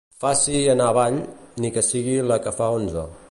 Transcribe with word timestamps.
Faci 0.21 0.55
anar 0.73 0.87
avall, 0.93 1.19
ni 1.61 1.71
que 1.77 1.83
sigui 1.91 2.17
la 2.33 2.43
que 2.47 2.57
fa 2.59 2.73
onze. 2.79 3.05